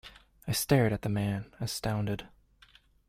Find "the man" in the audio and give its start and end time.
1.03-1.53